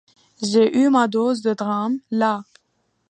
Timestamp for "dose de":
1.07-1.53